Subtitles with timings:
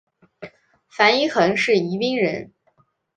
[0.89, 2.51] 樊一蘅是宜宾人。